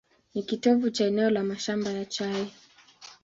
Ni 0.33 0.43
kitovu 0.43 0.89
cha 0.89 1.05
eneo 1.05 1.29
la 1.29 1.43
mashamba 1.43 1.91
ya 1.91 2.05
chai. 2.05 2.51